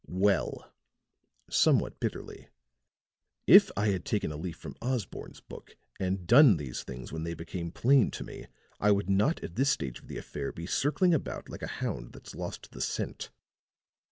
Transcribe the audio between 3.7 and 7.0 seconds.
I had taken a leaf from Osborne's book, and done these